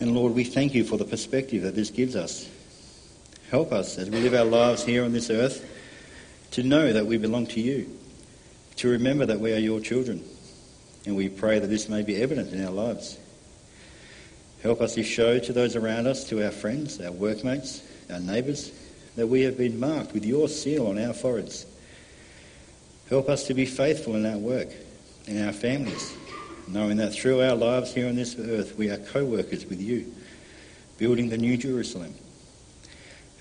[0.00, 2.48] And Lord, we thank you for the perspective that this gives us.
[3.50, 5.68] Help us as we live our lives here on this earth
[6.52, 7.88] to know that we belong to you,
[8.76, 10.24] to remember that we are your children.
[11.04, 13.18] And we pray that this may be evident in our lives.
[14.62, 18.70] Help us to show to those around us, to our friends, our workmates, our neighbours,
[19.16, 21.66] that we have been marked with your seal on our foreheads.
[23.12, 24.68] Help us to be faithful in our work,
[25.26, 26.16] in our families,
[26.66, 30.10] knowing that through our lives here on this earth we are co workers with you,
[30.96, 32.14] building the new Jerusalem.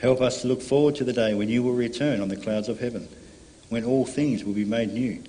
[0.01, 2.67] Help us to look forward to the day when you will return on the clouds
[2.67, 3.07] of heaven,
[3.69, 5.23] when all things will be made new,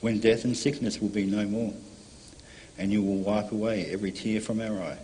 [0.00, 1.74] when death and sickness will be no more,
[2.78, 4.98] and you will wipe away every tear from our eye.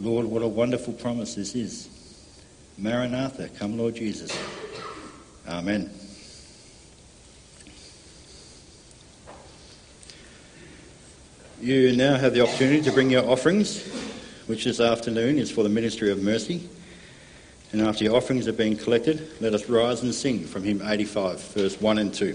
[0.00, 1.86] Lord, what a wonderful promise this is.
[2.78, 4.34] Maranatha, come Lord Jesus.
[5.46, 5.99] Amen.
[11.60, 13.86] You now have the opportunity to bring your offerings,
[14.46, 16.66] which this afternoon is for the ministry of mercy.
[17.72, 21.38] And after your offerings have been collected, let us rise and sing from hymn 85,
[21.52, 22.34] verse 1 and 2.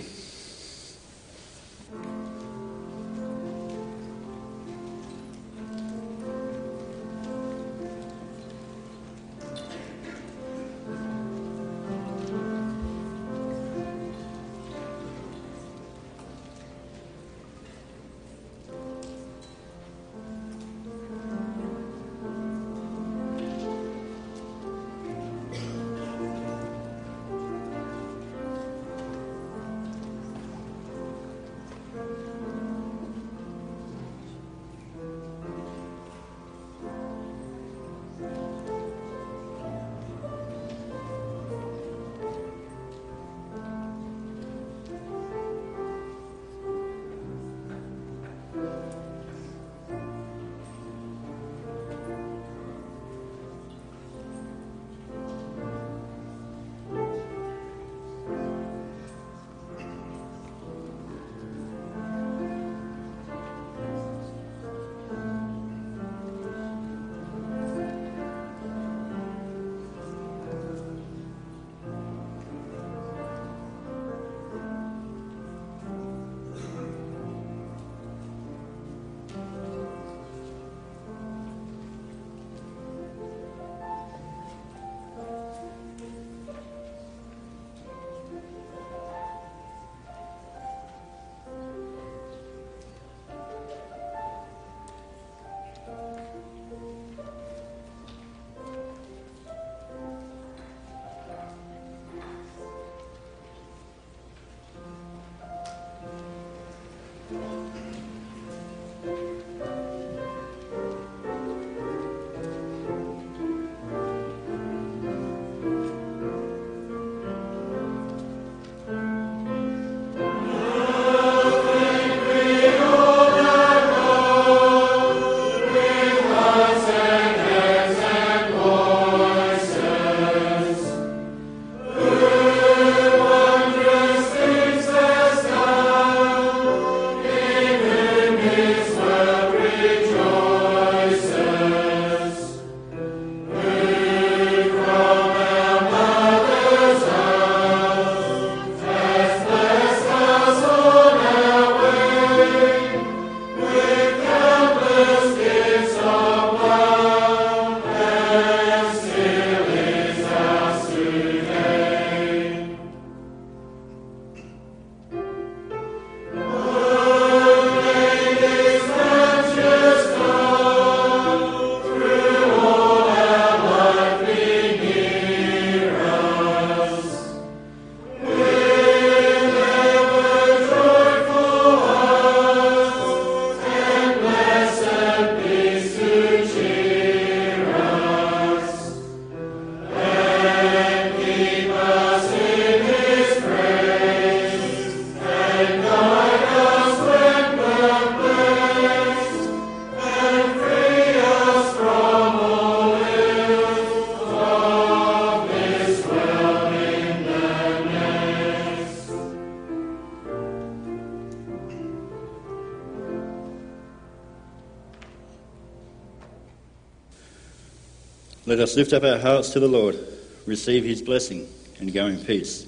[218.76, 219.98] Lift up our hearts to the Lord,
[220.46, 221.48] receive his blessing,
[221.80, 222.68] and go in peace.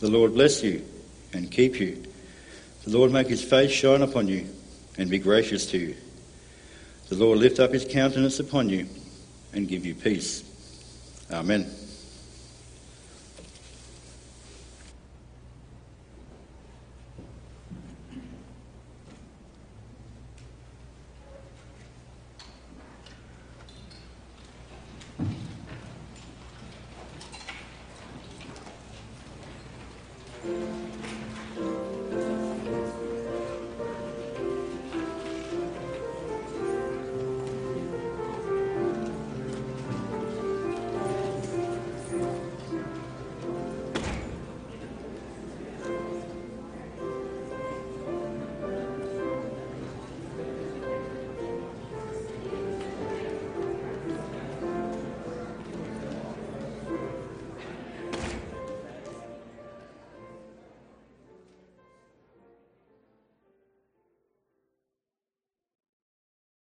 [0.00, 0.82] The Lord bless you
[1.34, 2.02] and keep you.
[2.84, 4.46] The Lord make his face shine upon you
[4.96, 5.96] and be gracious to you.
[7.10, 8.86] The Lord lift up his countenance upon you
[9.52, 10.44] and give you peace.
[11.30, 11.73] Amen.